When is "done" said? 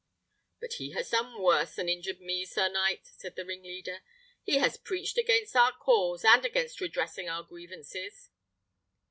1.11-1.39